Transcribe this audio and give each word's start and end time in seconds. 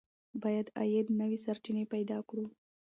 باید 0.43 0.67
د 0.71 0.73
عاید 0.77 1.07
نوې 1.19 1.37
سرچینې 1.45 1.83
پیدا 1.93 2.17
کړو. 2.29 2.45